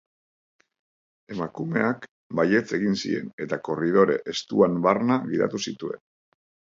Emakumeak 1.33 2.07
baietz 2.39 2.63
egin 2.77 2.97
zien 3.01 3.29
eta 3.47 3.59
korridore 3.67 4.15
estuan 4.33 4.79
barna 4.87 5.19
gidatu 5.35 5.61
zituen. 5.67 6.01